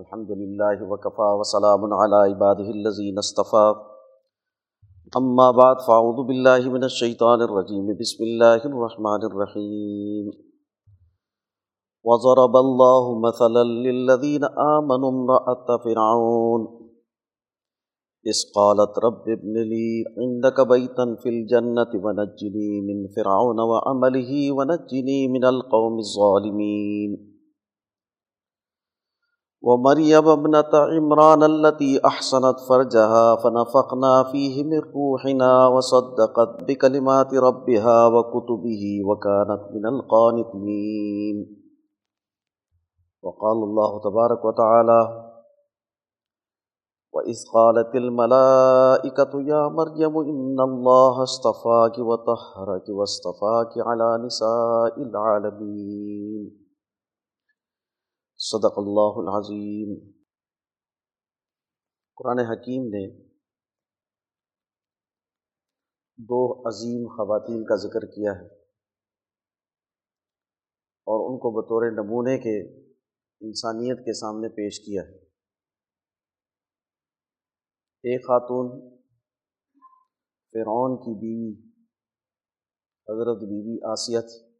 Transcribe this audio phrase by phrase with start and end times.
[0.00, 3.74] الحمد لله وكفى وسلام على عباده الذين اصطفى.
[5.16, 7.96] أما بعد، فأعوذ بالله من الشيطان الرجيم.
[8.00, 10.32] بسم الله الرحمن الرحيم.
[12.04, 16.60] وضرب الله مثلا للذين آمنوا امرأة فرعون.
[18.26, 25.44] إذ قالت رب ابن لي عندك بيتا في الجنة ونجني من فرعون وعمله ونجني من
[25.44, 27.35] القوم الظالمين.
[29.66, 39.62] ومريم ابنة عمران التي أحسنت فرجها فنفقنا فيه من روحنا وصدقت بكلمات ربها وكتبه وكانت
[39.74, 41.36] من القانتين.
[43.22, 45.02] وقال الله تبارك وتعالى
[47.12, 56.65] وإذ قالت الملائكة يا مريم إن الله اصطفاك وطهرك واصطفاك على نساء العالمين.
[58.48, 60.10] صدق اللہ العظیم۔
[62.16, 63.24] قرآن حکیم نے
[66.18, 68.46] دو عظیم خواتین کا ذکر کیا ہے
[71.06, 72.84] اور ان کو بطور نمونے کے
[73.40, 75.16] انسانیت کے سامنے پیش کیا ہے۔
[78.02, 78.96] ایک خاتون
[80.52, 81.68] فرعون کی بیوی
[83.08, 84.54] حضرت بیوی آسیہ تھی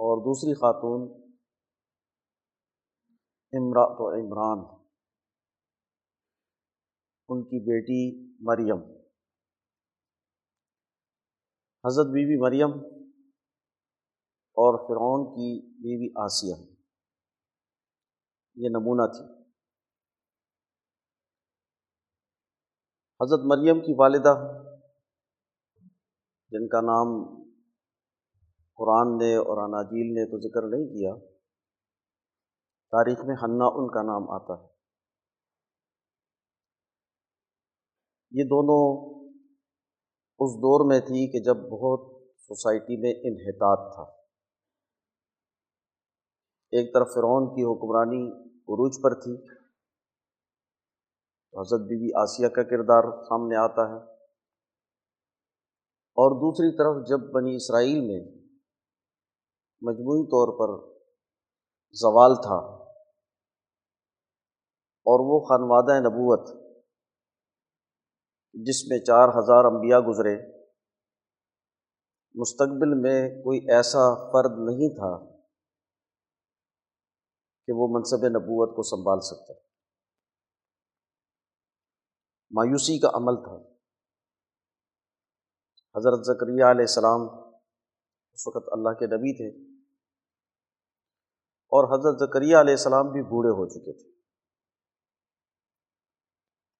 [0.00, 1.23] اور دوسری خاتون
[3.54, 4.84] امراۃ و عمران،
[7.28, 8.80] ان کی بیٹی مریم۔
[11.86, 12.70] حضرت بی بی مریم
[14.56, 16.74] اور فرعون کی بیوی آسیہ۔
[18.54, 19.42] یہ نمونہ تھی۔
[23.20, 24.64] حضرت مریم کی والدہ،
[26.50, 27.24] جن کا نام
[28.76, 31.33] قرآن نے اور اناجیل نے تو ذکر نہیں کیا
[32.90, 34.74] تاریخ میں ہنا ان کا نام آتا ہے۔
[38.30, 39.14] یہ دونوں
[40.38, 44.02] اس دور میں تھی کہ جب بہت سوسائٹی میں انحطاط تھا۔
[46.70, 49.32] ایک طرف فرعون کی حکمرانی عروج پر تھی۔
[51.60, 54.14] حضرت بی بی آسیہ کا کردار سامنے آتا ہے۔
[56.16, 58.44] اور دوسری طرف جب بنی اسرائیل میں
[59.80, 60.94] مجموعی طور پر
[61.92, 62.83] زوال تھا
[65.06, 66.64] اور وہ خانوادہ نبوت
[68.54, 70.64] جس میں چار ہزار انبیاء گزرے،
[72.34, 75.34] مستقبل میں کوئی ایسا فرد نہیں تھا
[77.66, 79.52] کہ وہ منصب نبوت کو سنبھال سکتا۔
[82.50, 83.56] مایوسی کا عمل تھا۔
[85.98, 87.20] حضرت ذکریہ علیہ السلام
[88.32, 89.74] اس وقت اللہ کے نبی تھے
[91.66, 94.23] اور حضرت ذکریہ علیہ السلام بھی بوڑھے ہو چکے تھے۔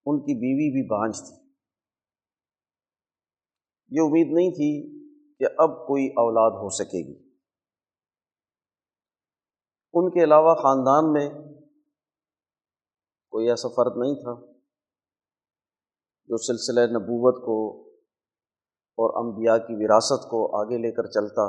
[0.07, 1.45] ان کی بیوی بھی بانج تھی۔
[3.91, 5.05] یہ امید نہیں تھی
[5.39, 7.35] کہ اب کوئی اولاد ہو سکے گی۔
[9.93, 11.31] ان کے علاوہ خاندان میں
[13.31, 14.53] کوئی ایسا فرد نہیں تھا
[16.25, 17.89] جو سلسلہ نبوت کو
[18.97, 21.43] اور انبیاء کی وراثت کو آگے لے کر چلتا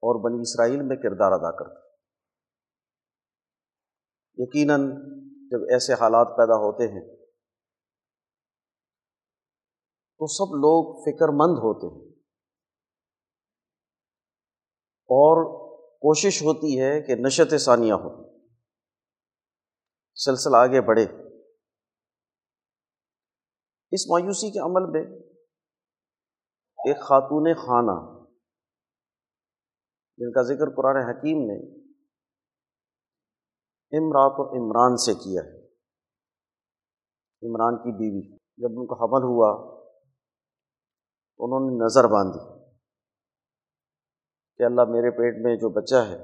[0.00, 1.88] اور بنی اسرائیل میں کردار ادا کرتا۔
[4.36, 4.80] یقیناً
[5.50, 7.16] جب ایسے حالات پیدا ہوتے ہیں،
[10.18, 12.18] تو سب لوگ فکر مند ہوتے ہیں۔
[15.10, 18.38] اور کوشش ہوتی ہے کہ نشت ثانیہ ہو۔
[20.14, 21.06] سلسلہ آگے بڑھے۔
[23.90, 25.18] اس مایوسی کے عمل میں
[26.78, 28.18] ایک خاتون خانہ،
[30.16, 31.87] جن کا ذکر قرآن حکیم نے
[33.92, 35.58] امرات و عمران سے کیا ہے۔
[37.42, 39.78] عمران کی بیوی، جب ان کو حمل ہوا،
[41.36, 42.68] تو انہوں نے نظر باندھی
[44.56, 46.18] کہ اللہ میرے پیٹ میں جو بچہ ہے،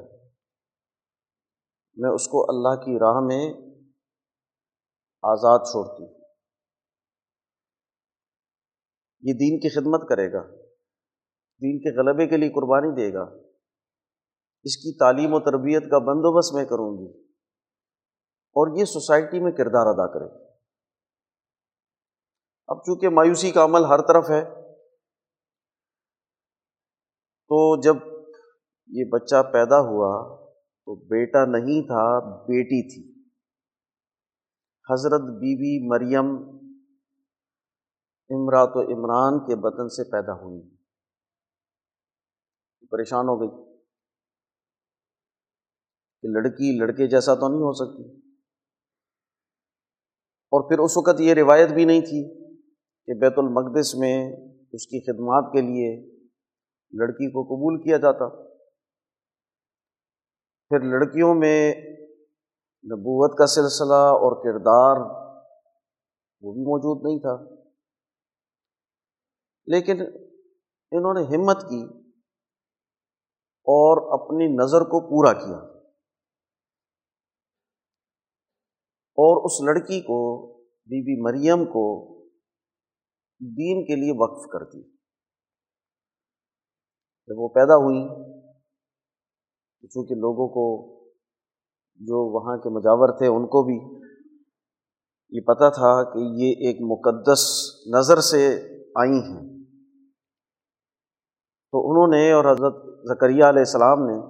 [1.96, 3.52] میں اس کو اللہ کی راہ میں
[5.22, 6.14] آزاد چھوڑتی ہوں۔
[9.20, 10.42] یہ دین کی خدمت کرے گا،
[11.62, 13.22] دین کے غلبے کے لیے قربانی دے گا۔
[14.64, 17.33] اس کی تعلیم و تربیت کا بندوبست میں کروں گی۔
[18.54, 20.44] اور یہ سوسائٹی میں کردار ادا کرے۔
[22.66, 24.64] اب چونکہ مایوسی کا عمل ہر طرف ہے،
[27.48, 27.96] تو جب
[28.86, 33.22] یہ بچہ پیدا ہوا تو بیٹا نہیں تھا، بیٹی تھی۔
[34.92, 36.54] حضرت بی بی مریم
[38.30, 40.76] امرات و عمران کے بدن سے پیدا ہوئی۔
[42.90, 43.78] پریشان ہو گئی
[46.22, 48.23] کہ لڑکی لڑکے جیسا تو نہیں ہو سکتی۔
[50.54, 52.44] اور پھر اس وقت یہ روایت بھی نہیں تھی
[53.06, 54.32] کہ بیت المقدس میں
[54.72, 56.14] اس کی خدمات کے لیے
[56.92, 58.28] لڑکی کو قبول کیا جاتا۔
[60.68, 61.74] پھر لڑکیوں میں
[62.84, 64.96] نبوت کا سلسلہ اور کردار
[66.40, 67.54] وہ بھی موجود نہیں تھا۔
[69.66, 70.00] لیکن
[70.90, 71.84] انہوں نے ہمت کی
[73.66, 75.73] اور اپنی نظر کو پورا کیا۔
[79.16, 82.14] اور اس لڑکی کو، بی بی مریم کو
[83.40, 84.82] دین کے لیے وقف کر دی۔
[87.26, 88.08] جب وہ پیدا ہوئی
[89.90, 90.94] چونکہ لوگوں کو
[91.94, 94.04] جو وہاں کے مجاور تھے، ان کو بھی
[95.30, 98.56] یہ پتہ تھا کہ یہ ایک مقدس نظر سے
[98.96, 99.54] آئی ہیں۔
[101.72, 102.74] تو انہوں نے اور حضرت
[103.08, 104.20] ذکریہ علیہ السلام نے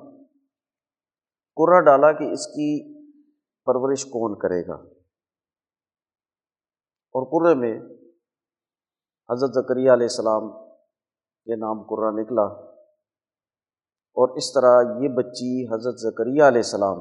[1.56, 2.94] قرہ ڈالا کہ اس کی
[3.64, 4.75] پرورش کون کرے گا؟
[7.14, 7.78] اور قرے میں
[9.31, 10.64] حضرت ذکریہ علیہ السلام
[11.44, 12.75] کے نام قرہ نکلا
[14.16, 16.99] اور اس طرح یہ بچی حضرت ذکریہ علیہ السلام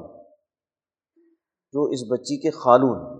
[1.72, 3.14] جو اس بچی کے خالو ہیں۔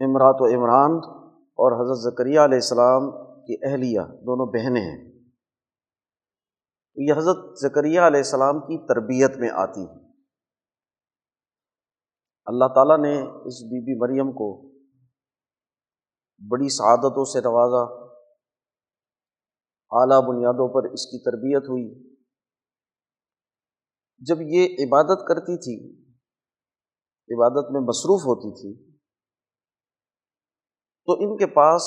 [0.00, 0.90] امرات و عمران
[1.38, 3.10] اور حضرت ذکریہ علیہ السلام
[3.42, 5.14] کی اہلیہ دونوں بہنیں ہیں۔
[6.96, 10.03] یہ حضرت ذکریہ علیہ السلام کی تربیت میں آتی ہیں۔
[12.46, 14.62] اللہ تعالیٰ نے اس بی بی مریم کو
[16.50, 18.04] بڑی سعادتوں سے نوازا،
[19.90, 22.16] اعلیٰ بنیادوں پر اس کی تربیت ہوئی۔
[24.18, 26.02] جب یہ عبادت کرتی تھی،
[27.36, 28.92] عبادت میں مصروف ہوتی تھی،
[31.06, 31.82] تو ان کے پاس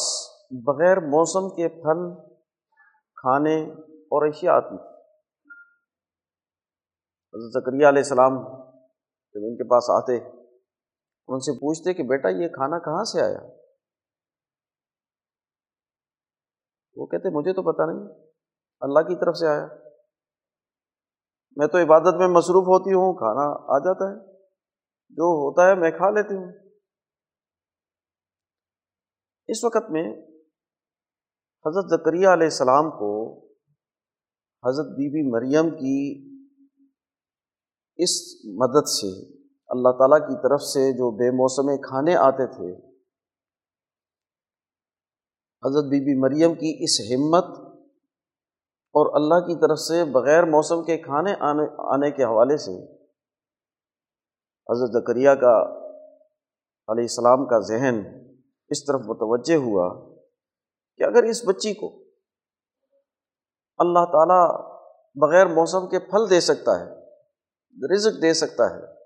[0.52, 2.32] بغیر موسم کے پھل،
[3.16, 4.98] کھانے اور اشیاء آتی تھی۔
[7.34, 8.34] حضرت ذکریہ علیہ السلام
[9.34, 10.37] جب ان کے پاس آتے
[11.28, 13.40] ان سے پوچھتے کہ بیٹا یہ کھانا کہاں سے آیا؟
[16.96, 18.28] وہ کہتے، مجھے تو پتہ نہیں،
[18.82, 19.68] اللہ کی طرف سے آیا۔
[21.56, 24.38] میں تو عبادت میں مصروف ہوتی ہوں، کھانا آ جاتا ہے۔
[25.10, 26.54] جو ہوتا ہے میں کھا لیتی ہوں۔
[29.48, 30.22] اس وقت میں
[31.66, 33.40] حضرت ذکریہ علیہ السلام کو
[34.66, 36.28] حضرت بی بی مریم کی
[37.98, 39.37] اس مدد سے
[39.68, 42.88] اللہ تعالیٰ کی طرف سے جو بے موسم کھانے آتے تھے۔
[45.66, 47.60] حضرت بی بی مریم کی اس ہمت
[48.96, 52.84] اور اللہ کی طرف سے بغیر موسم کے کھانے آنے آنے کے حوالے سے
[54.72, 55.88] حضرت ذکریہ کا
[56.88, 58.02] علیہ السلام کا ذہن
[58.70, 60.18] اس طرف متوجہ ہوا
[60.98, 62.04] کہ اگر اس بچی کو
[63.78, 64.72] اللہ تعالیٰ
[65.16, 66.96] بغیر موسم کے پھل دے سکتا ہے،
[67.94, 68.97] رزق دے سکتا ہے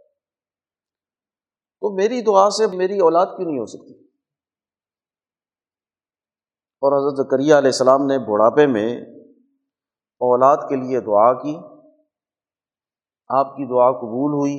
[1.82, 3.94] تو میری دعا سے میری اولاد کیوں نہیں ہو سکتی؟
[6.84, 8.90] اور حضرت کریہ علیہ السلام نے بڑھاپے میں
[10.22, 11.56] اولاد کے لیے دعا کی،
[13.30, 14.58] آپ کی دعا قبول ہوئی،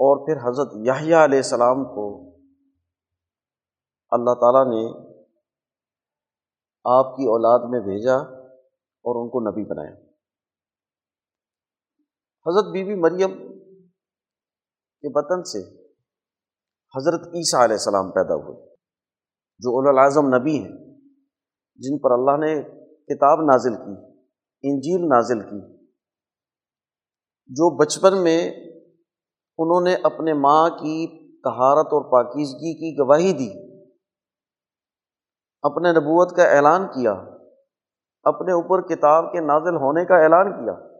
[0.00, 2.06] اور پھر حضرت یاہیا علیہ السلام کو
[4.12, 4.82] اللہ تعالیٰ نے
[6.84, 9.94] آپ کی اولاد میں بھیجا اور ان کو نبی بنایا۔
[12.46, 13.32] حضرت بی بی مریم
[15.04, 15.60] کے وطن سے
[16.94, 18.56] حضرت عیسیٰ علیہ السلام پیدا ہوئے،
[19.60, 20.76] جو الاظم نبی ہیں،
[21.80, 22.50] جن پر اللہ نے
[23.06, 23.94] کتاب نازل کی،
[24.64, 25.60] انجیل نازل کی،
[27.50, 28.38] جو بچپن میں
[29.58, 30.94] انہوں نے اپنے ماں کی
[31.40, 33.50] تہارت اور پاکیزگی کی گواہی دی،
[35.64, 37.12] اپنے نبوت کا اعلان کیا،
[38.26, 40.91] اپنے اوپر کتاب کے نازل ہونے کا اعلان کیا۔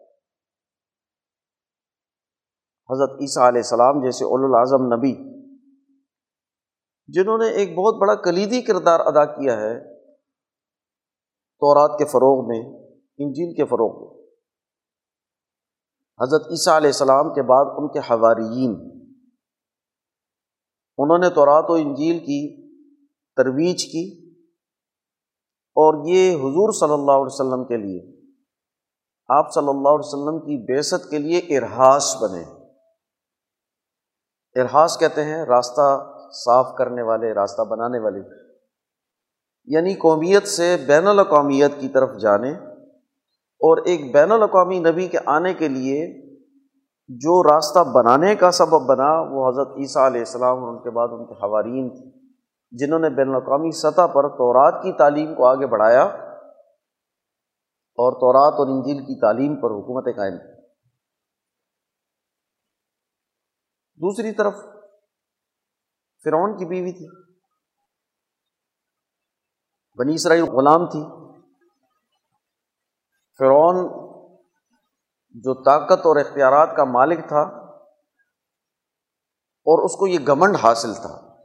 [2.93, 5.15] حضرت عیسیٰ علیہ السلام جیسے الاظم نبی،
[7.09, 9.99] جنہوں نے ایک بہت بڑا کلیدی کردار ادا کیا ہے
[11.63, 12.61] تورات کے فروغ میں،
[13.19, 14.23] انجیل کے فروغ میں۔
[16.21, 18.73] حضرت عیسیٰ علیہ السلام کے بعد ان کے حواریین،
[20.99, 22.41] انہوں نے تورات و انجیل کی
[23.37, 24.35] ترویج کی
[25.77, 28.01] اور یہ حضور صلی اللہ علیہ وسلم کے لیے،
[29.29, 32.62] آپ صلی اللہ علیہ وسلم کی بیست کے لیے ارحاس بنے۔
[34.57, 36.13] ارحاس کہتے ہیں راستہ
[36.45, 38.21] صاف کرنے والے، راستہ بنانے والے۔
[39.65, 42.51] یعنی قومیت سے بین الاقوامیت کی طرف جانے
[43.39, 46.23] اور ایک بین الاقوامی نبی کے آنے کے لیے
[47.09, 51.09] جو راستہ بنانے کا سبب بنا، وہ حضرت عیسیٰ علیہ السلام اور ان کے بعد
[51.11, 52.19] ان کے حوارین تھے،
[52.73, 56.03] جنہوں نے بین الاقوامی سطح پر تورات کی تعلیم کو آگے بڑھایا
[57.97, 60.62] اور تورات اور انجیل کی تعلیم پر حکومت قائم کی۔
[64.03, 64.55] دوسری طرف
[66.25, 67.33] فرعون کی بیوی تھی۔
[69.99, 71.03] بنی اسرائیل غلام تھی۔
[73.39, 73.77] فرعون
[75.31, 77.41] جو طاقت اور اختیارات کا مالک تھا
[79.65, 81.37] اور اس کو یہ گمنڈ حاصل تھا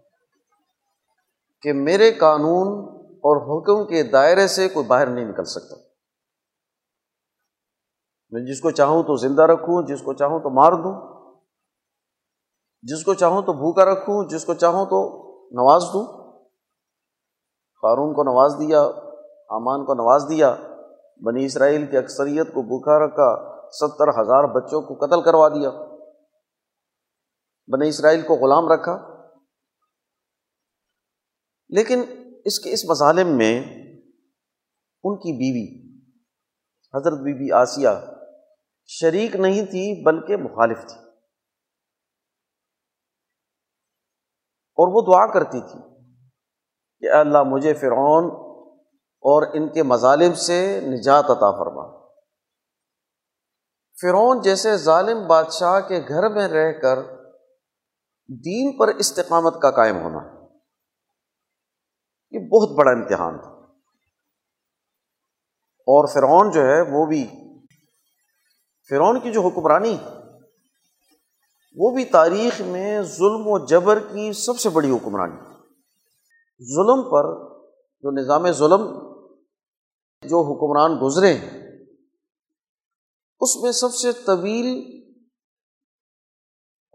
[1.62, 2.68] کہ میرے قانون
[3.08, 5.76] اور حکم کے دائرے سے کوئی باہر نہیں نکل سکتا۔
[8.30, 11.17] میں جس کو چاہوں تو زندہ رکھوں، جس کو چاہوں تو مار دوں۔
[12.82, 16.06] جس کو چاہوں تو بھوکا رکھوں، جس کو چاہوں تو نواز دوں۔
[17.82, 18.82] قارون کو نواز دیا
[19.50, 20.56] امان کو نواز دیا،
[21.26, 25.70] بنی اسرائیل کی اکثریت کو بھوکا رکھا، ستر ہزار بچوں کو قتل کروا دیا۔
[27.68, 29.18] بنی اسرائیل کو غلام رکھا۔
[31.70, 32.04] لیکن
[32.46, 33.60] اس کے اس مظالم میں
[35.04, 35.98] ان کی بیوی،
[36.98, 37.90] حضرت بی بی آسیہ،
[38.86, 41.07] شریک نہیں تھی بلکہ مخالف تھی۔
[44.78, 45.80] اور وہ دعا کرتی تھی
[47.00, 48.26] کہ اللہ مجھے فرعون
[49.22, 51.98] اور ان کے مظالم سے نجات عطا فرما۔
[54.02, 57.00] فرعون جیسے ظالم بادشاہ کے گھر میں رہ کر
[58.46, 60.20] دین پر استقامت کا قائم ہونا،
[62.32, 63.50] یہ بہت بڑا امتحان تھا۔
[65.90, 67.28] اور فرعون جو ہے وہ بھی،
[68.90, 69.98] فرعون کی جو حکمرانی
[71.78, 75.36] وہ بھی تاریخ میں ظلم و جبر کی سب سے بڑی حکمرانی
[76.62, 77.36] ظلم پر
[78.04, 78.86] جو نظام ظلم
[80.24, 81.86] جو حکمران گزرے ہیں،
[83.40, 84.68] اس میں سب سے طویل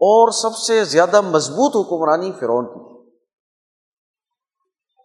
[0.01, 3.09] اور سب سے زیادہ مضبوط حکمرانی فرعون کی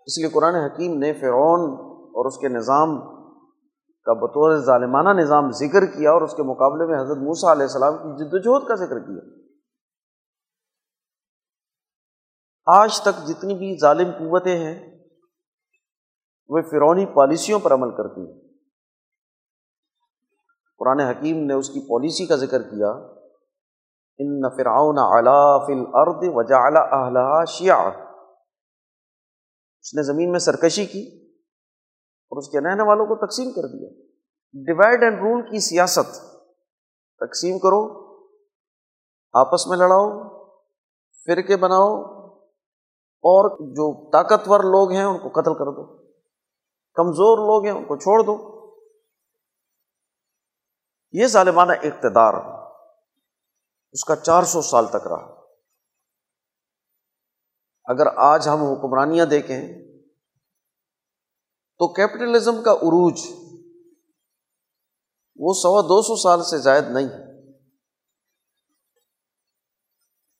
[0.07, 3.01] اس لیے قرآن حکیم نے فرعون اور اس کے نظام
[4.07, 7.97] کا بطور ظالمانہ نظام ذکر کیا اور اس کے مقابلے میں حضرت موسیٰ علیہ السلام
[7.97, 9.48] کی جد وجہد کا ذکر کیا۔
[12.77, 14.99] آج تک جتنی بھی ظالم قوتیں ہیں،
[16.49, 18.41] وہ فرونی پالیسیوں پر عمل کرتی ہیں۔
[20.79, 22.89] قرآن حکیم نے اس کی پالیسی کا ذکر کیا،
[24.19, 27.87] ان فرعون علا فی الارض وجعل اہلها شیعہ
[29.81, 31.27] اس نے زمین میں سرکشی کی
[32.31, 33.89] اور اس کے رہنے والوں کو تقسیم کر دیا۔
[34.53, 36.15] ڈیوائڈ اینڈ رول کی سیاست۔
[37.21, 38.07] تقسیم کرو،
[39.33, 40.23] آپس میں لڑاؤ،
[41.27, 42.18] فرقے بناؤ
[43.21, 45.97] اور جو طاقتور لوگ ہیں ان کو قتل کر دو۔
[46.95, 48.59] کمزور لوگ ہیں ان کو چھوڑ دو۔
[51.13, 52.35] یہ ظالمانہ اقتدار
[53.93, 55.39] اس کا چار سو سال تک رہا۔
[57.85, 59.89] اگر آج ہم حکمرانیاں دیکھیں
[61.79, 63.21] تو کیپٹلزم کا عروج
[65.37, 67.09] وہ سوا دو سو سال سے زائد نہیں۔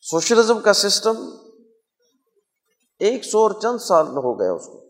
[0.01, 1.17] سوشلزم کا سسٹم
[2.99, 4.89] ایک سو اور چند سال ہو گیا اس کو۔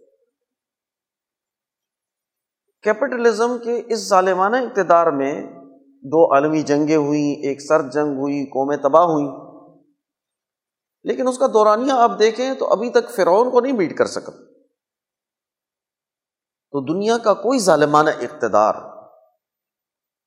[2.82, 5.42] کیپٹلزم کے اس ظالمانہ اقتدار میں
[6.02, 9.48] دو عالمی جنگیں ہوئیں، ایک سرد جنگ ہوئی، قومیں تباہ ہوئیں۔
[11.04, 14.32] لیکن اس کا دورانیہ آپ دیکھیں تو ابھی تک فرعون کو نہیں میٹ کر سکا۔
[16.70, 18.74] تو دنیا کا کوئی ظالمانہ اقتدار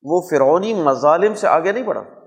[0.02, 2.21] وہ فرعونی مظالم سے آگے نہیں بڑھا۔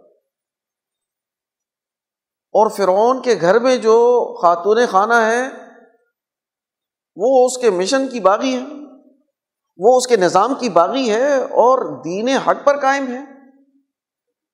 [2.55, 5.41] اور فرعون کے گھر میں جو خاتون خانہ ہے
[7.15, 8.63] وہ اس کے مشن کی باغی ہے
[9.77, 13.25] وہ اس کے نظام کی باغی ہے اور دین حق پر قائم ہے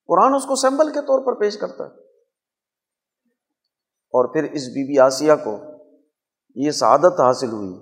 [0.06, 1.88] قرآن اس کو سیمبل کے طور پر پیش کرتا ہے۔
[4.14, 5.58] اور پھر اس بی بی آسیہ کو
[6.54, 7.74] یہ سعادت حاصل ہوئی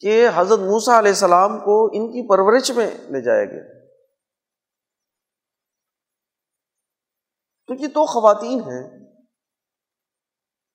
[0.00, 3.71] کہ حضرت موسا علیہ السلام کو ان کی پرورش میں لے جایا گیا۔
[7.72, 9.06] تو یہ دو خواتین ہیں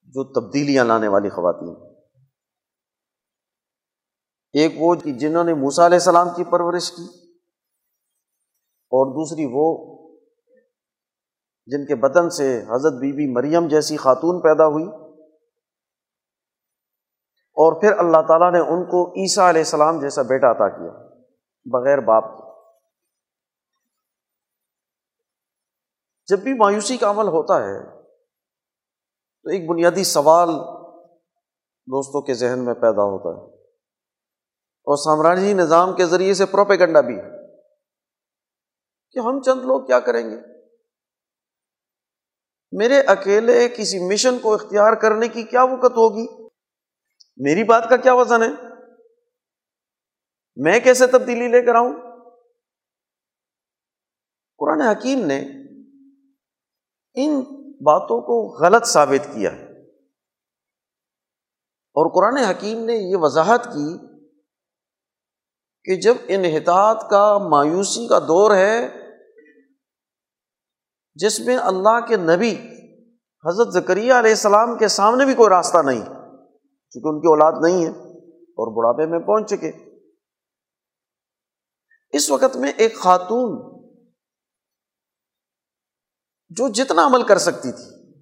[0.05, 1.75] جو تبدیلیاں لانے والی خواتین
[4.53, 7.03] ایک وہ جنہوں نے موسا علیہ السلام کی پرورش کی
[8.91, 9.97] اور دوسری وہ
[11.65, 14.85] جن کے بدن سے حضرت بی بی مریم جیسی خاتون پیدا ہوئی
[17.57, 20.91] اور پھر اللہ تعالیٰ نے ان کو عیسیٰ علیہ السلام جیسا بیٹا عطا کیا،
[21.65, 22.46] بغیر باپ کے۔
[26.27, 28.01] جب بھی مایوسی کا عمل ہوتا ہے،
[29.43, 30.49] تو ایک بنیادی سوال
[31.87, 33.63] دوستوں کے ذہن میں پیدا ہوتا ہے۔
[34.61, 37.57] اور سامراجی نظام کے ذریعے سے پروپیگنڈا بھی ہے
[39.11, 40.35] کہ ہم چند لوگ کیا کریں گے۔
[42.71, 46.47] میرے اکیلے کسی مشن کو اختیار کرنے کی کیا وقت ہوگی؟
[47.37, 48.67] میری بات کا کیا وزن ہے؟
[50.55, 51.93] میں کیسے تبدیلی لے کر آؤں؟
[54.57, 55.56] قرآن حکیم نے
[57.19, 57.41] ان
[57.81, 59.67] باتوں کو غلط ثابت کیا ہے۔
[61.99, 63.97] اور قرآن حکیم نے یہ وضاحت کی
[65.83, 68.87] کہ جب انحطاط کا مایوسی کا دور ہے،
[71.15, 72.55] جس میں اللہ کے نبی
[73.47, 76.05] حضرت ذکریہ علیہ السلام کے سامنے بھی کوئی راستہ نہیں،
[76.89, 77.89] چونکہ ان کی اولاد نہیں ہے
[78.29, 79.71] اور بڑھاپے میں پہنچ چکے۔
[82.09, 83.76] اس وقت میں ایک خاتون
[86.49, 88.13] جو جتنا عمل کر سکتی تھی،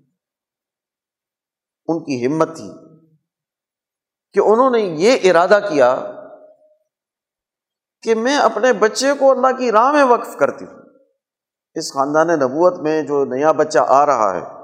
[1.88, 2.70] ان کی ہمت تھی
[4.34, 6.12] کہ انہوں نے یہ ارادہ کیا
[8.02, 10.82] کہ میں اپنے بچے کو اللہ کی راہ میں وقف کرتی ہوں۔
[11.76, 14.56] اس خاندان نبوت میں جو نیا بچہ آ رہا ہے،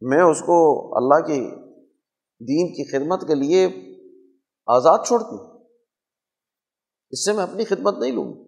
[0.00, 1.50] میں اس کو اللہ کی
[2.40, 3.68] دین کی خدمت کے لیے
[4.66, 5.64] آزاد چھوڑتی ہوں۔
[7.10, 8.47] اس سے میں اپنی خدمت نہیں لوں۔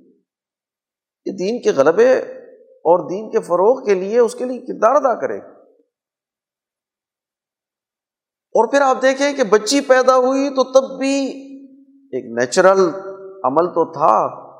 [1.24, 2.18] یہ دین کے غلبے
[2.62, 5.38] اور دین کے فروغ کے لیے اس کے لیے کردار ادا کرے۔
[8.52, 11.26] اور پھر آپ دیکھیں کہ بچی پیدا ہوئی تو تب بھی
[12.12, 12.90] ایک نیچرل
[13.44, 14.50] عمل تو تھا۔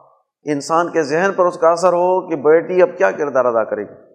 [0.44, 3.82] انسان کے ذہن پر اس کا اثر ہو کہ بیٹی اب کیا کردار ادا کرے
[3.82, 4.14] گی۔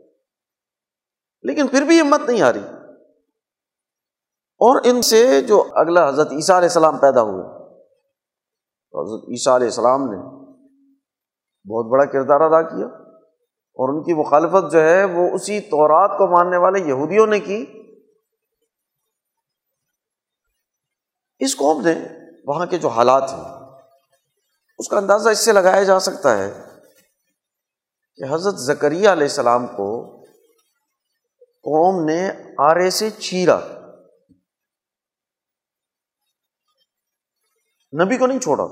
[1.41, 2.59] لیکن پھر بھی ہمت نہیں آ رہی
[4.57, 7.45] اور ان سے جو اگلا حضرت عیسیٰ علیہ السلام پیدا ہوئے۔
[9.01, 10.34] حضرت عیسیٰ علیہ السلام نے
[11.69, 12.87] بہت بڑا کردار ادا کیا۔
[13.77, 17.65] اور ان کی مخالفت جو ہے وہ اسی تورات کو ماننے والے یہودیوں نے کی۔
[21.39, 21.95] اس قوم نے
[22.45, 23.55] وہاں کے جو حالات ہیں،
[24.77, 26.63] اس کا اندازہ اس سے لگایا جا سکتا ہے
[28.15, 30.21] کہ حضرت زکریہ علیہ السلام کو
[31.45, 33.59] قوم نے آرے سے چیرا
[38.05, 38.63] نبی کو نہیں چھوڑا۔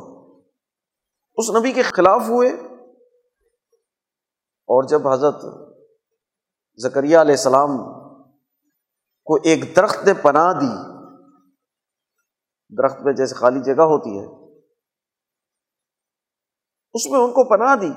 [1.35, 2.72] اس نبی کے خلاف ہوئے۔
[4.73, 5.41] اور جب حضرت
[6.79, 7.77] زکریہ علیہ السلام
[9.27, 10.73] کو ایک درخت نے پناہ دی،
[12.71, 14.25] درخت میں جیسے خالی جگہ ہوتی ہے،
[16.95, 17.91] اس میں ان کو پناہ دی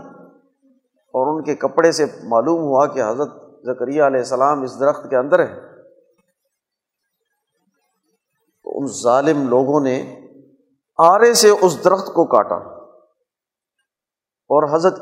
[1.15, 3.35] اور ان کے کپڑے سے معلوم ہوا کہ حضرت
[3.67, 5.55] زکریہ علیہ السلام اس درخت کے اندر ہے
[8.65, 9.99] تو ان ظالم لوگوں نے
[10.99, 12.57] آرے سے اس درخت کو کاٹا
[14.51, 15.01] اور حضرت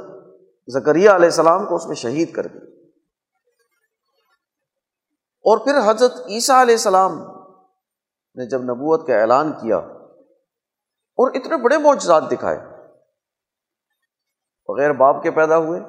[0.68, 2.72] زکریہ علیہ السلام کو اس میں شہید کر دیا
[5.44, 7.18] اور پھر حضرت عیسیٰ علیہ السلام
[8.36, 9.76] نے جب نبوت کا اعلان کیا
[11.18, 12.58] اور اتنے بڑے معجزات دکھائے،
[14.68, 15.80] بغیر باپ کے پیدا ہوئے،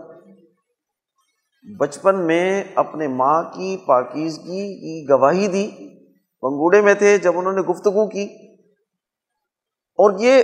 [1.66, 5.66] بچپن میں اپنے ماں کی پاکیزگی کی گواہی دی
[6.44, 8.26] پنگوڑے میں تھے جب انہوں نے گفتگو کی،
[10.00, 10.44] اور یہ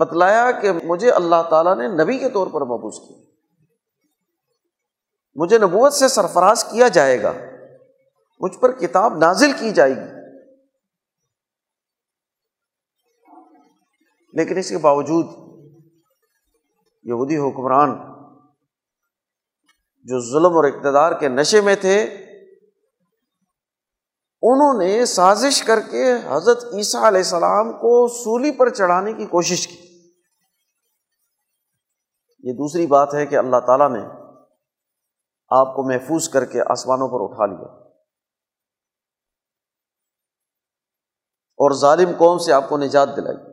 [0.00, 3.21] بتلایا کہ مجھے اللہ تعالیٰ نے نبی کے طور پر محبوس کیا۔
[5.34, 7.32] مجھے نبوت سے سرفراز کیا جائے گا۔
[8.40, 10.22] مجھ پر کتاب نازل کی جائے گی۔
[14.32, 15.26] لیکن اس کے باوجود
[17.02, 17.90] یہودی حکمران
[20.04, 22.02] جو ظلم اور اقتدار کے نشے میں تھے،
[24.42, 29.68] انہوں نے سازش کر کے حضرت عیسیٰ علیہ السلام کو سولی پر چڑھانے کی کوشش
[29.68, 30.10] کی۔
[32.38, 34.21] یہ دوسری بات ہے کہ اللہ تعالیٰ نے
[35.58, 37.88] آپ کو محفوظ کر کے آسمانوں پر اٹھا لیا۔
[41.32, 43.52] اور ظالم قوم سے آپ کو نجات دلائی۔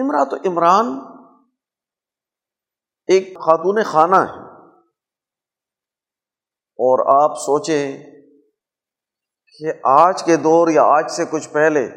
[0.00, 0.86] امرا تو عمران
[3.06, 4.50] ایک خاتون خانہ ہے۔
[6.82, 7.98] اور آپ سوچیں
[9.46, 11.88] کہ آج کے دور یا آج سے کچھ پہلے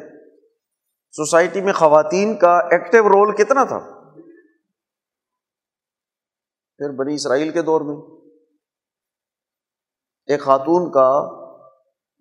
[1.11, 3.92] سوسائٹی میں خواتین کا ایکٹیو رول کتنا تھا؟
[6.83, 7.95] پھر بنی اسرائیل کے دور میں
[10.25, 11.09] ایک خاتون کا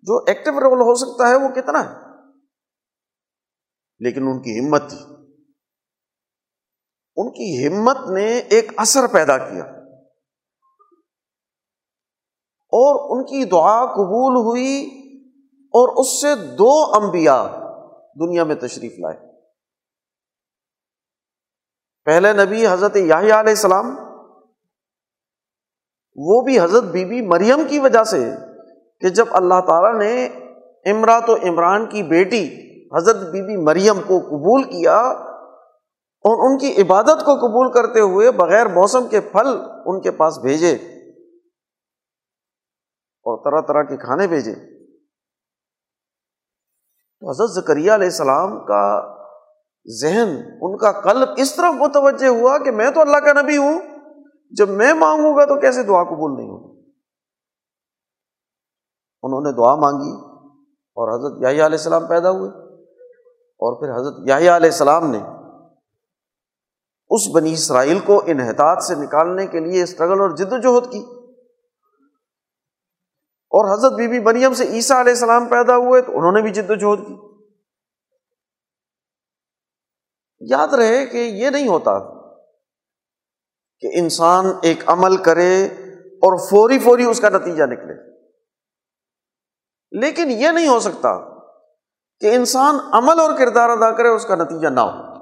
[0.01, 1.95] جو ایکٹیو رول ہو سکتا ہے وہ کتنا ہے؟
[3.99, 4.97] لیکن ان کی ہمت تھی۔
[7.15, 9.63] ان کی ہمت نے ایک اثر پیدا کیا۔
[12.53, 14.89] اور ان کی دعا قبول ہوئی
[15.57, 17.43] اور اس سے دو انبیاء
[18.19, 19.33] دنیا میں تشریف لائے۔
[22.05, 24.02] پہلے نبی حضرت یاہی علیہ السلام
[26.15, 28.29] وہ بھی حضرت بی بی مریم کی وجہ سے
[29.01, 30.25] کہ جب اللہ تعالیٰ نے
[30.85, 32.63] امرات و عمران کی بیٹی
[32.97, 34.97] حضرت بی بی مریم کو قبول کیا
[36.25, 39.47] اور ان کی عبادت کو قبول کرتے ہوئے بغیر موسم کے پھل
[39.85, 40.75] ان کے پاس بھیجے
[43.25, 44.55] اور طرح طرح کے کھانے بھیجے۔
[47.19, 49.15] تو حضرت ذکریہ علیہ السلام کا
[50.01, 53.79] ذہن، ان کا قلب اس طرح متوجہ ہوا کہ میں تو اللہ کا نبی ہوں۔
[54.57, 56.91] جب میں مانگوں گا تو کیسے دعا قبول نہیں ہوگی؟
[59.23, 60.11] انہوں نے دعا مانگی
[60.95, 62.49] اور حضرت یاہی علیہ السلام پیدا ہوئے
[63.35, 65.19] اور پھر حضرت یاہی علیہ السلام نے
[67.09, 71.05] اس بنی اسرائیل کو انحطاط سے نکالنے کے لیے اسٹرگل اور جد و جہد کی۔
[73.55, 76.53] اور حضرت بی بی مریم سے عیسیٰ علیہ السلام پیدا ہوئے تو انہوں نے بھی
[76.53, 77.15] جد و جہد کی۔
[80.39, 82.12] یاد رہے کہ یہ نہیں ہوتا
[83.79, 88.13] کہ انسان ایک عمل کرے اور فوری فوری اس کا نتیجہ نکلے۔
[89.91, 91.39] لیکن یہ نہیں ہو سکتا
[92.19, 95.13] کہ انسان عمل اور کردار ادا کرے اس کا نتیجہ نہ ہو۔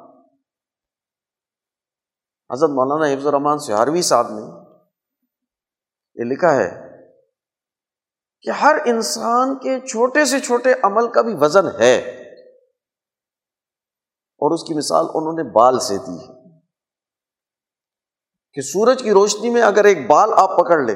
[2.54, 4.42] حضرت مولانا حفظ الرحمان سہاروی صاحب نے
[6.16, 6.92] یہ لکھا ہے
[8.42, 12.00] کہ ہر انسان کے چھوٹے سے چھوٹے عمل کا بھی وزن ہے۔
[14.44, 16.41] اور اس کی مثال انہوں نے بال سے دی ہے۔
[18.54, 20.96] کہ سورج کی روشنی میں اگر ایک بال آپ پکڑ لیں،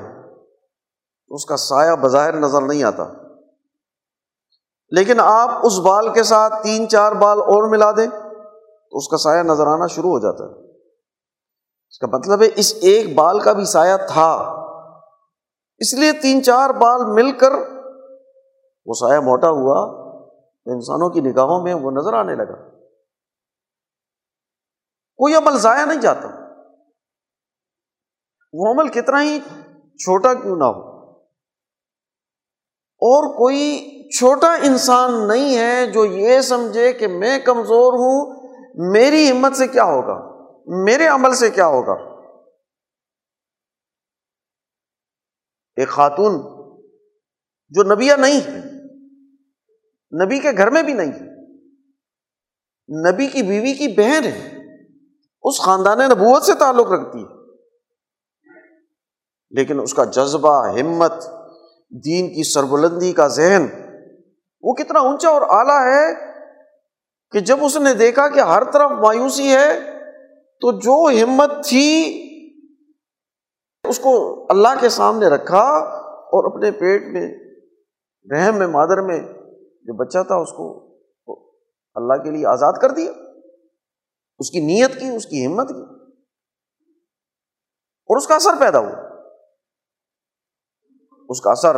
[1.27, 3.03] تو اس کا سایہ بظاہر نظر نہیں آتا۔
[4.89, 8.07] لیکن آپ اس بال کے ساتھ تین چار بال اور ملا دیں،
[8.89, 10.71] تو اس کا سایہ نظر آنا شروع ہو جاتا ہے۔
[11.89, 14.61] اس کا مطلب ہے اس ایک بال کا بھی سایہ تھا۔
[15.77, 17.51] اس لیے تین چار بال مل کر
[18.85, 19.87] وہ سایہ موٹا ہوا،
[20.65, 22.69] تو انسانوں کی نگاہوں میں وہ نظر آنے لگا۔
[25.17, 26.44] کوئی عمل ضائع نہیں جاتا۔
[28.57, 29.39] وہ عمل کتنا ہی
[29.97, 30.95] چھوٹا کیوں نہ ہو۔
[32.95, 38.47] اور کوئی چھوٹا انسان نہیں ہے جو یہ سمجھے کہ میں کمزور ہوں،
[38.91, 40.35] میری ہمت سے کیا ہوگا؟
[40.85, 41.93] میرے عمل سے کیا ہوگا؟
[45.75, 46.33] ایک خاتون
[47.69, 48.59] جو نبیہ نہیں ہے،
[50.25, 51.53] نبی کے گھر میں بھی نہیں ہے،
[53.11, 54.55] نبی کی بیوی کی بہن ہے،
[55.43, 57.34] اس خاندان نبوت سے تعلق رکھتی ہے۔
[59.55, 61.11] لیکن اس کا جذبہ، ہمت،
[61.89, 63.65] دین کی سربلندی کا ذہن،
[64.61, 66.31] وہ کتنا اونچا اور اعلیٰ ہے
[67.31, 69.79] کہ جب اس نے دیکھا کہ ہر طرف مایوسی ہے،
[70.61, 72.21] تو جو ہمت تھی،
[73.83, 75.63] اس کو اللہ کے سامنے رکھا
[76.17, 77.33] اور اپنے پیٹ میں،
[78.31, 79.19] رحم میں، مادر میں
[79.83, 80.95] جو بچہ تھا، اس کو
[81.95, 83.11] اللہ کے لیے آزاد کر دیا۔
[84.39, 86.05] اس کی نیت کی، اس کی ہمت کی۔
[88.07, 89.04] اور اس کا اثر پیدا ہوا۔
[91.29, 91.75] اس کا اثر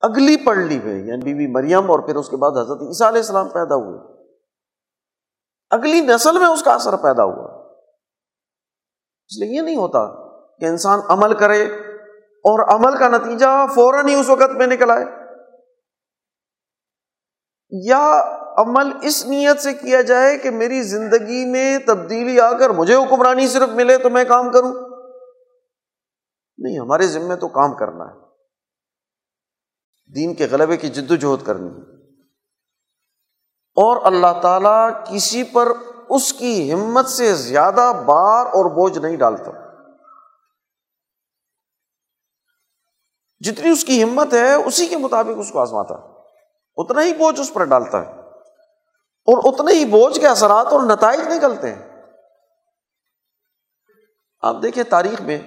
[0.00, 3.20] اگلی پڑلی میں یعنی بی بی مریم اور پھر اس کے بعد حضرت عیسیٰ علیہ
[3.20, 4.24] السلام پیدا ہوئے۔
[5.70, 7.72] اگلی نسل میں اس کا اثر پیدا ہوا۔
[9.28, 10.28] اس لیے یہ نہیں ہوتا
[10.58, 11.62] کہ انسان عمل کرے
[12.20, 15.04] اور عمل کا نتیجہ فوراً ہی اس وقت میں نکل آئے۔
[17.70, 22.94] یا عمل اس نیت سے کیا جائے کہ میری زندگی میں تبدیلی آ کر مجھے
[22.94, 24.74] حکمرانی صرف ملے تو میں کام کروں؟
[26.58, 28.25] نہیں، ہمارے ذمے تو کام کرنا ہے۔
[30.14, 31.96] دین کے غلبے کی جد و جہد کرنی ہے۔
[33.74, 35.68] اور اللہ تعالیٰ کسی پر
[36.08, 39.50] اس کی ہمت سے زیادہ بار اور بوجھ نہیں ڈالتا۔
[43.40, 45.94] جتنی اس کی ہمت ہے، اسی کے مطابق اس کو آزماتا
[46.76, 48.12] اتنا ہی بوجھ اس پر ڈالتا ہے۔
[49.26, 52.02] اور اتنے ہی بوجھ کے اثرات اور نتائج نکلتے ہیں۔
[54.40, 55.38] آپ دیکھیں تاریخ میں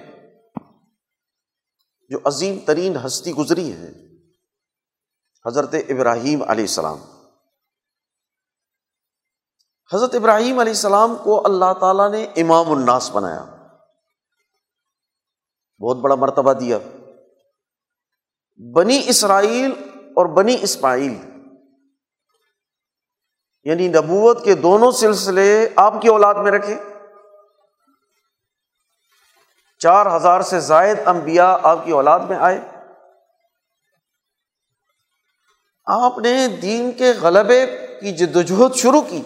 [2.08, 4.09] جو عظیم ترین ہستی گزری ہے
[5.46, 6.98] حضرت ابراہیم علیہ السلام۔
[9.92, 13.44] حضرت ابراہیم علیہ السلام کو اللہ تعالیٰ نے امام الناس بنایا۔
[15.78, 16.78] بہت بڑا مرتبہ دیا۔
[18.74, 21.30] بنی اسرائیل اور بنی اسماعیل
[23.64, 26.82] یعنی نبوت کے دونوں سلسلے آپ کی اولاد میں رکھے۔
[29.78, 32.79] چار ہزار سے زائد انبیاء آپ کی اولاد میں آئے۔
[35.90, 37.66] آپ نے دین کے غلبے
[38.00, 39.22] کی جدوجہد شروع کی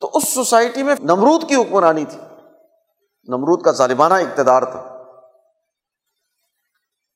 [0.00, 2.20] تو اس سوسائٹی میں نمرود کی حکمرانی تھی۔
[3.28, 4.80] نمرود کا ظالمانہ اقتدار تھا۔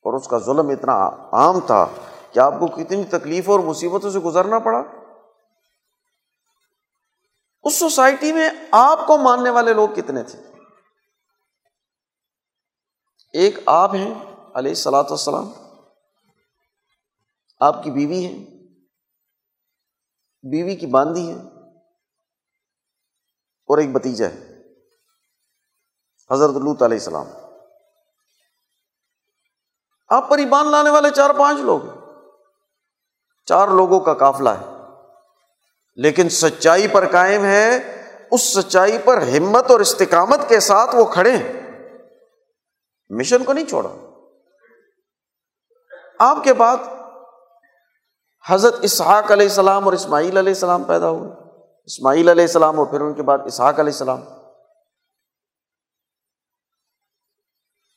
[0.03, 1.87] اور اس کا ظلم اتنا عام تھا
[2.33, 4.83] کہ آپ کو کتنی تکلیفوں اور مصیبتوں سے گزرنا پڑا۔
[7.63, 10.43] اس سوسائٹی میں آپ کو ماننے والے لوگ کتنے تھے؟
[13.33, 14.15] ایک آپ ہیں
[14.55, 15.64] علیہ السلاۃ والسلام۔
[17.61, 18.55] آپ کی بیوی ہے
[20.43, 21.39] بیوی کی باندھی ہے
[23.67, 24.63] اور ایک بتیجا ہے،
[26.31, 27.27] حضرت لوت علیہ السلام۔
[30.09, 31.81] آپ پر ایمان لانے والے چار پانچ لوگ
[33.45, 34.65] چار لوگوں کا قافلہ ہے۔
[35.97, 37.75] لیکن سچائی پر قائم ہے،
[38.31, 41.53] اس سچائی پر ہمت اور استقامت کے ساتھ وہ کھڑے ہیں۔
[43.09, 43.91] مشن کو نہیں چھوڑا۔
[46.19, 46.77] آپ کے بعد
[48.49, 51.31] حضرت اسحاق علیہ السلام اور اسماعیل علیہ السلام پیدا ہوئے۔
[51.85, 54.21] اسماعیل علیہ السلام اور پھر ان کے بعد اسحاق علیہ السلام۔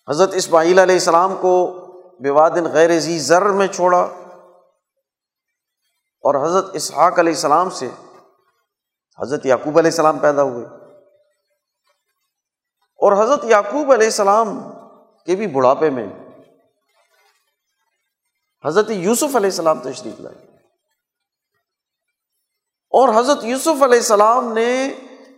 [0.10, 1.74] حضرت اسماعیل علیہ السلام کو
[2.20, 4.00] بوادن غیر ذی ذر میں چھوڑا
[6.22, 7.90] اور حضرت اسحاق علیہ السلام سے
[9.20, 10.66] حضرت یعقوب علیہ السلام پیدا ہوئے۔
[12.96, 14.62] اور حضرت یعقوب علیہ السلام
[15.26, 16.27] کے بھی بڑھاپے میں
[18.68, 20.48] حضرت یوسف علیہ السلام تشریف لائے۔
[22.90, 24.88] اور حضرت یوسف علیہ السلام نے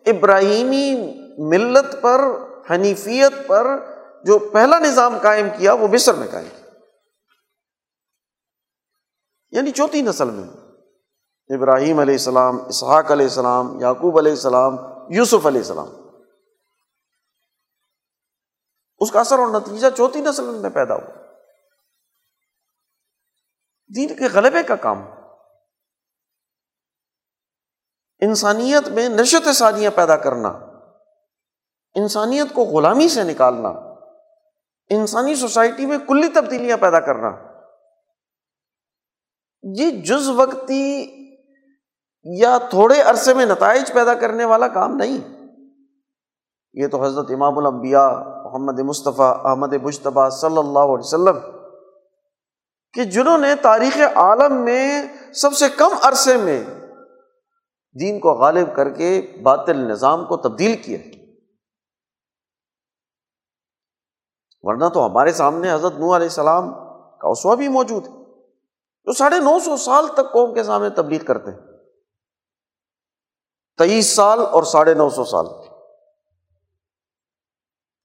[0.05, 2.21] ابراہیمی ملت پر،
[2.71, 3.65] حنیفیت پر
[4.23, 6.69] جو پہلا نظام قائم کیا، وہ مصر میں قائم کیا۔
[9.51, 10.47] یعنی چوتھی نسل میں۔
[11.55, 14.75] ابراہیم علیہ السلام، اسحاق علیہ السلام، یعقوب علیہ السلام،
[15.09, 15.87] یوسف علیہ السلام۔
[18.99, 21.18] اس کا اثر اور نتیجہ چوتھی نسل میں پیدا ہوا۔
[23.95, 25.01] دین کے غلبے کا کام۔
[28.19, 30.49] انسانیت میں نشت ثانیہ پیدا کرنا،
[31.95, 33.69] انسانیت کو غلامی سے نکالنا،
[34.89, 37.31] انسانی سوسائٹی میں کلی تبدیلیاں پیدا کرنا۔
[39.63, 41.11] یہ جز وقتی
[42.23, 45.47] یا تھوڑے عرصے میں نتائج پیدا کرنے والا کام نہیں۔
[46.73, 48.09] یہ تو حضرت امام الانبیاء،
[48.43, 51.58] محمد مصطفیٰ، احمد مشتبہ صلی اللہ علیہ وسلم
[52.93, 55.01] کہ جنہوں نے تاریخ عالم میں
[55.33, 56.63] سب سے کم عرصے میں
[57.99, 60.97] دین کو غالب کر کے باطل نظام کو تبدیل کیا
[64.61, 66.73] ورنہ تو ہمارے سامنے حضرت نو علیہ السلام
[67.19, 68.11] کا اسوا بھی موجود ہے۔
[69.03, 71.59] جو ساڑھے نو سو سال تک قوم کے سامنے تبلیغ کرتے ہیں۔
[73.77, 75.45] تیئیس سال اور ساڑھے نو سو سال۔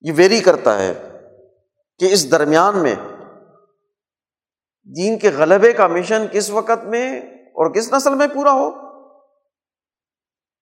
[0.00, 1.18] یہ ویری کرتا ہے
[1.98, 2.96] کہ اس درمیان میں
[4.84, 8.70] دین کے غلبے کا مشن کس وقت میں اور کس نسل میں پورا ہو؟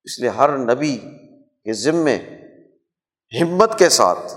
[0.05, 0.99] اس لیے ہر نبی
[1.65, 2.17] کے ذمے
[3.43, 4.35] ہمت کے ساتھ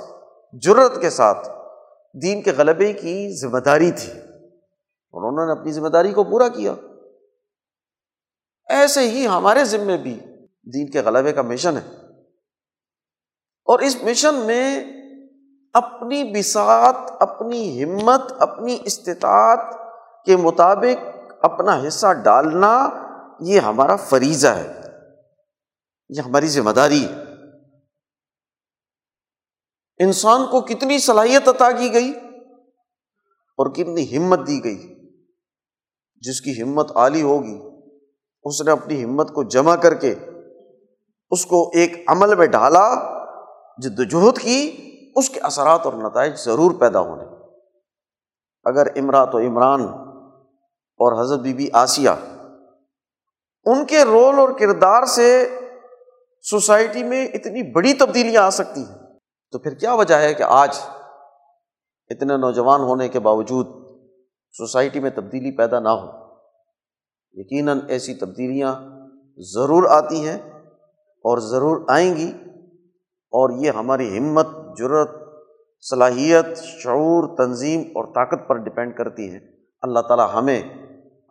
[0.54, 1.50] جرت کے ساتھ
[2.22, 6.48] دین کے غلبے کی ذمہ داری تھی اور انہوں نے اپنی ذمہ داری کو پورا
[6.48, 6.74] کیا۔
[8.70, 10.20] ایسے ہی ہمارے ذمے بھی
[10.74, 11.96] دین کے غلبے کا مشن ہے۔
[13.64, 14.95] اور اس مشن میں
[15.76, 19.60] اپنی بساط، اپنی ہمت، اپنی استطاعت
[20.26, 21.08] کے مطابق
[21.42, 22.90] اپنا حصہ ڈالنا
[23.40, 24.82] یہ ہمارا فریضہ ہے۔
[26.10, 27.22] یہ ہماری ذمہ داری ہے۔
[30.04, 32.10] انسان کو کتنی صلاحیت عطا کی گئی
[33.58, 35.10] اور کتنی ہمت دی گئی۔
[36.22, 37.60] جس کی ہمت عالی ہوگی،
[38.44, 40.16] اس نے اپنی ہمت کو جمع کر کے
[41.32, 42.96] اس کو ایک عمل میں ڈالا،
[43.78, 44.82] جد وجہد کی
[45.16, 47.24] اس کے اثرات اور نتائج ضرور پیدا ہونے
[48.66, 49.82] اگر امراط و عمران
[51.00, 52.10] اور حضرت بی بی آسیہ
[53.66, 55.60] ان کے رول اور کردار سے
[56.42, 58.98] سوسائٹی میں اتنی بڑی تبدیلیاں آ سکتی ہیں،
[59.52, 60.80] تو پھر کیا وجہ ہے کہ آج
[62.10, 63.68] اتنے نوجوان ہونے کے باوجود
[64.52, 66.12] سوسائٹی میں تبدیلی پیدا نہ ہو؟
[67.34, 68.76] یقیناً ایسی تبدیلیاں
[69.38, 70.38] ضرور آتی ہیں
[71.26, 72.34] اور ضرور آئیں گی
[73.26, 75.10] اور یہ ہماری ہمت جرت
[75.90, 79.40] صلاحیت، شعور، تنظیم اور طاقت پر ڈپینڈ کرتی ہیں
[79.82, 80.62] اللہ تعالیٰ ہمیں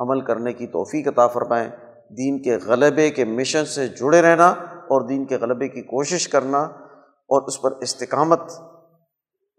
[0.01, 1.69] عمل کرنے کی توفیق عطا فرمائیں
[2.11, 6.59] دین کے غلبے کے مشن سے جڑے رہنا اور دین کے غلبے کی کوشش کرنا
[6.59, 8.41] اور اس پر استقامت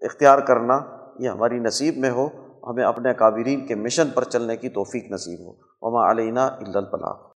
[0.02, 0.80] اختیار کرنا،
[1.20, 2.28] یہ ہماری نصیب میں ہو۔
[2.64, 7.28] ہمیں اپنے کابرین کے مشن پر چلنے کی توفیق نصیب ہو۔ وما علینہ الفلاح